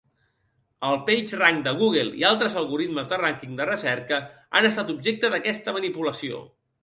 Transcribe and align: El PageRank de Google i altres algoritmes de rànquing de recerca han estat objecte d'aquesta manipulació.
El 0.85 0.95
PageRank 1.09 1.59
de 1.67 1.73
Google 1.81 2.15
i 2.21 2.25
altres 2.29 2.55
algoritmes 2.63 3.11
de 3.13 3.19
rànquing 3.23 3.53
de 3.61 3.69
recerca 3.71 4.21
han 4.61 4.69
estat 4.73 4.89
objecte 4.95 5.31
d'aquesta 5.35 5.77
manipulació. 5.79 6.41